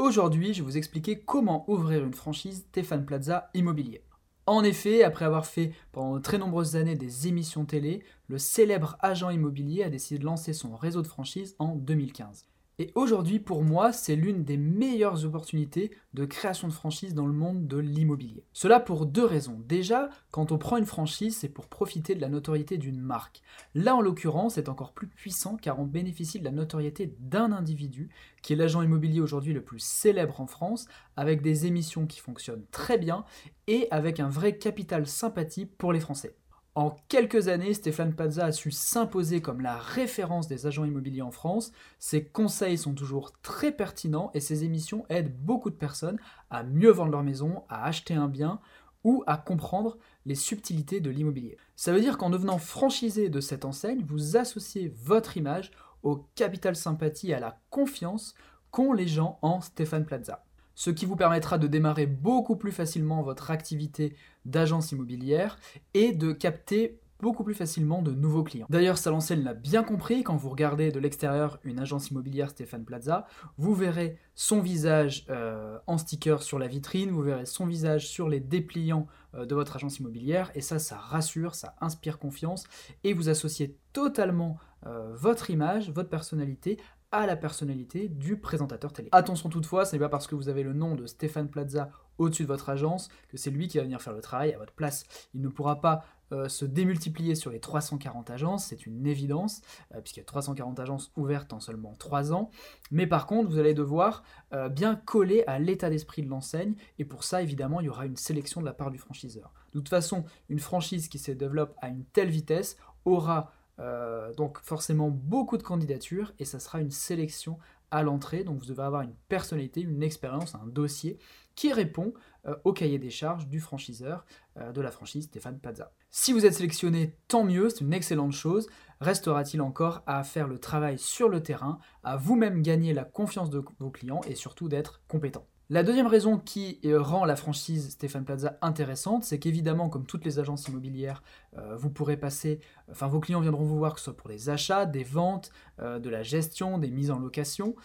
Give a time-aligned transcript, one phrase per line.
[0.00, 4.04] Aujourd'hui, je vais vous expliquer comment ouvrir une franchise Stéphane Plaza Immobilier.
[4.46, 8.96] En effet, après avoir fait pendant de très nombreuses années des émissions télé, le célèbre
[9.00, 12.46] agent immobilier a décidé de lancer son réseau de franchise en 2015.
[12.80, 17.32] Et aujourd'hui, pour moi, c'est l'une des meilleures opportunités de création de franchise dans le
[17.32, 18.44] monde de l'immobilier.
[18.52, 19.60] Cela pour deux raisons.
[19.66, 23.42] Déjà, quand on prend une franchise, c'est pour profiter de la notoriété d'une marque.
[23.74, 28.10] Là, en l'occurrence, c'est encore plus puissant car on bénéficie de la notoriété d'un individu,
[28.42, 30.86] qui est l'agent immobilier aujourd'hui le plus célèbre en France,
[31.16, 33.24] avec des émissions qui fonctionnent très bien
[33.66, 36.36] et avec un vrai capital sympathie pour les Français.
[36.78, 41.32] En quelques années, Stéphane Pazza a su s'imposer comme la référence des agents immobiliers en
[41.32, 41.72] France.
[41.98, 46.92] Ses conseils sont toujours très pertinents et ses émissions aident beaucoup de personnes à mieux
[46.92, 48.60] vendre leur maison, à acheter un bien
[49.02, 51.56] ou à comprendre les subtilités de l'immobilier.
[51.74, 55.72] Ça veut dire qu'en devenant franchisé de cette enseigne, vous associez votre image
[56.04, 58.36] au capital sympathie à la confiance
[58.70, 60.44] qu'ont les gens en Stéphane Plaza
[60.78, 65.58] ce qui vous permettra de démarrer beaucoup plus facilement votre activité d'agence immobilière
[65.92, 68.68] et de capter beaucoup plus facilement de nouveaux clients.
[68.70, 73.26] D'ailleurs, Saloncel l'a bien compris, quand vous regardez de l'extérieur une agence immobilière Stéphane Plaza,
[73.56, 78.28] vous verrez son visage euh, en sticker sur la vitrine, vous verrez son visage sur
[78.28, 82.68] les dépliants euh, de votre agence immobilière, et ça, ça rassure, ça inspire confiance,
[83.02, 86.78] et vous associez totalement euh, votre image, votre personnalité
[87.10, 89.08] à la personnalité du présentateur télé.
[89.12, 92.42] Attention toutefois, ce n'est pas parce que vous avez le nom de Stéphane Plaza au-dessus
[92.42, 95.04] de votre agence que c'est lui qui va venir faire le travail à votre place.
[95.34, 99.62] Il ne pourra pas euh, se démultiplier sur les 340 agences, c'est une évidence,
[99.94, 102.50] euh, puisqu'il y a 340 agences ouvertes en seulement 3 ans.
[102.90, 107.06] Mais par contre, vous allez devoir euh, bien coller à l'état d'esprit de l'enseigne, et
[107.06, 109.54] pour ça, évidemment, il y aura une sélection de la part du franchiseur.
[109.72, 114.58] De toute façon, une franchise qui se développe à une telle vitesse aura euh, donc
[114.60, 117.58] forcément beaucoup de candidatures et ça sera une sélection
[117.90, 118.44] à l'entrée.
[118.44, 121.18] Donc vous devez avoir une personnalité, une expérience, un dossier
[121.54, 122.12] qui répond
[122.46, 124.24] euh, au cahier des charges du franchiseur
[124.58, 125.92] euh, de la franchise Stéphane Pazza.
[126.10, 128.68] Si vous êtes sélectionné, tant mieux, c'est une excellente chose.
[129.00, 133.62] Restera-t-il encore à faire le travail sur le terrain, à vous-même gagner la confiance de
[133.78, 135.46] vos clients et surtout d'être compétent.
[135.70, 140.24] La deuxième raison qui euh, rend la franchise Stéphane Plaza intéressante, c'est qu'évidemment, comme toutes
[140.24, 141.22] les agences immobilières,
[141.58, 144.48] euh, vous pourrez passer, enfin vos clients viendront vous voir que ce soit pour des
[144.48, 147.76] achats, des ventes, euh, de la gestion, des mises en location,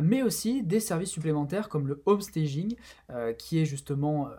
[0.00, 2.74] mais aussi des services supplémentaires comme le home staging,
[3.38, 4.30] qui est justement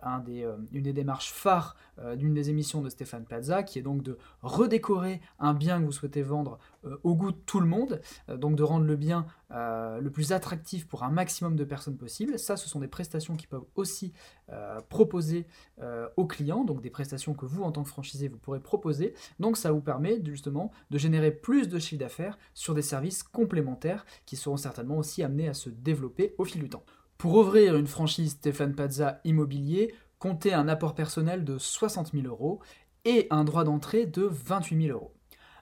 [0.72, 1.75] une des démarches phares
[2.16, 5.91] d'une des émissions de Stéphane Plaza, qui est donc de redécorer un bien que vous
[5.91, 6.57] souhaitez vendre
[7.03, 11.03] au goût de tout le monde, donc de rendre le bien le plus attractif pour
[11.03, 12.38] un maximum de personnes possible.
[12.40, 14.13] Ça, ce sont des prestations qui peuvent aussi
[14.51, 15.47] euh, proposer
[15.81, 19.13] euh, aux clients, donc des prestations que vous, en tant que franchisé, vous pourrez proposer.
[19.40, 24.06] Donc ça vous permet justement de générer plus de chiffre d'affaires sur des services complémentaires
[24.25, 26.84] qui seront certainement aussi amenés à se développer au fil du temps.
[27.18, 32.59] Pour ouvrir une franchise Stéphane Pazza Immobilier, comptez un apport personnel de 60 000 euros
[33.06, 35.13] et un droit d'entrée de 28 000 euros.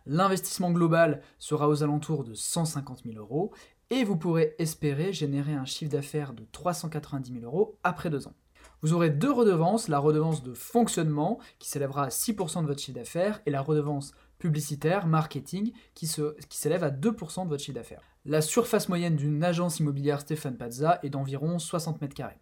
[0.06, 3.52] L'investissement global sera aux alentours de 150 000 euros
[3.90, 8.34] et vous pourrez espérer générer un chiffre d'affaires de 390 000 euros après deux ans.
[8.82, 12.98] Vous aurez deux redevances, la redevance de fonctionnement qui s'élèvera à 6% de votre chiffre
[12.98, 16.06] d'affaires et la redevance publicitaire, marketing, qui,
[16.50, 18.02] qui s'élève à 2% de votre chiffre d'affaires.
[18.26, 22.40] La surface moyenne d'une agence immobilière Stéphane Pazza est d'environ 60 mètres carrés.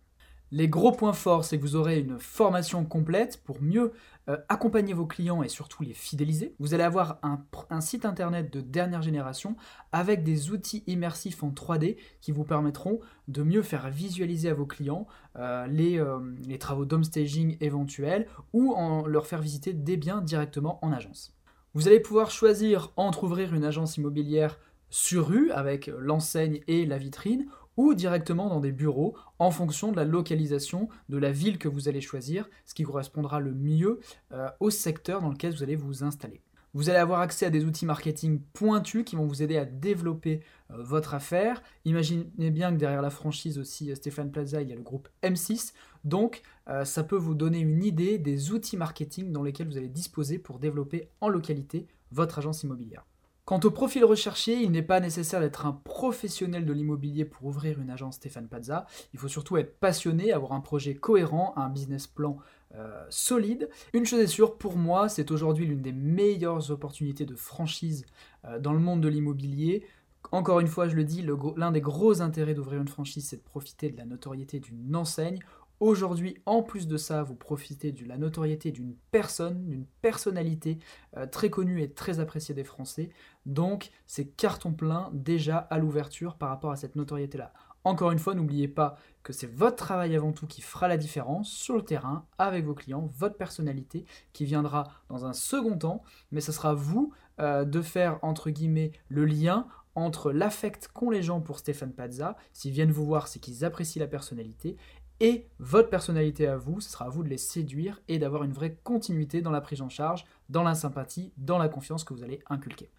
[0.54, 3.94] Les gros points forts, c'est que vous aurez une formation complète pour mieux
[4.28, 6.56] euh, accompagner vos clients et surtout les fidéliser.
[6.60, 9.56] Vous allez avoir un, site internet de dernière génération
[9.94, 14.66] avec des outils immersifs en 3D qui vous permettront de mieux faire visualiser à vos
[14.66, 15.08] clients
[15.38, 20.84] euh, les, euh, les travaux d'homestaging éventuels ou en leur faire visiter des biens directement
[20.84, 21.34] en agence.
[21.74, 24.60] Vous allez pouvoir choisir entre ouvrir une agence immobilière
[24.90, 27.48] sur rue avec l'enseigne et la vitrine
[27.78, 31.88] ou directement dans des bureaux en fonction de la localisation de la ville que vous
[31.88, 34.00] allez choisir, ce qui correspondra le mieux
[34.32, 36.42] euh, au secteur dans lequel vous allez vous installer.
[36.74, 40.42] Vous allez avoir accès à des outils marketing pointus qui vont vous aider à développer
[40.72, 41.62] euh, votre affaire.
[41.84, 45.10] Imaginez bien que derrière la franchise aussi euh, Stéphane Plaza, il y a le groupe
[45.24, 45.74] M6.
[46.04, 46.42] Donc
[46.86, 50.58] ça peut vous donner une idée des outils marketing dans lesquels vous allez disposer pour
[50.58, 53.06] développer en localité votre agence immobilière.
[53.46, 57.80] Quant au profil recherché, il n'est pas nécessaire d'être un professionnel de l'immobilier pour ouvrir
[57.80, 58.86] une agence Stéphane Pazza.
[59.14, 62.38] Il faut surtout être passionné, avoir un projet cohérent, un business plan
[62.76, 63.70] euh, solide.
[63.94, 68.06] Une chose est sûre, pour moi, c'est aujourd'hui l'une des meilleures opportunités de franchise
[68.46, 69.86] euh, dans le monde de l'immobilier.
[70.32, 71.26] Encore une fois, je le dis,
[71.58, 75.40] l'un des gros intérêts d'ouvrir une franchise, c'est de profiter de la notoriété d'une enseigne.
[75.82, 80.78] Aujourd'hui, en plus de ça, vous profitez de la notoriété d'une personne, d'une personnalité
[81.18, 83.10] euh, très connue et très appréciée des Français.
[83.48, 87.52] Donc, c'est carton plein déjà à l'ouverture par rapport à cette notoriété-là.
[87.84, 91.50] Encore une fois, n'oubliez pas que c'est votre travail avant tout qui fera la différence
[91.50, 96.42] sur le terrain, avec vos clients, votre personnalité qui viendra dans un second temps, mais
[96.42, 101.42] ce sera vous euh, de faire, entre guillemets, le lien entre l'affect qu'ont les gens
[101.42, 104.78] pour Stéphane Pazza, s'ils viennent vous voir, c'est qu'ils apprécient la personnalité,
[105.22, 108.54] et votre personnalité à vous, ce sera à vous de les séduire et d'avoir une
[108.54, 112.24] vraie continuité dans la prise en charge, dans la sympathie, dans la confiance que vous
[112.24, 112.92] allez inculquer.